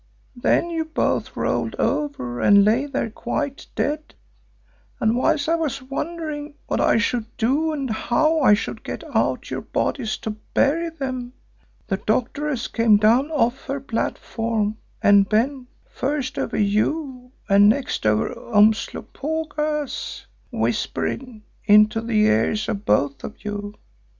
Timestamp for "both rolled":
0.85-1.75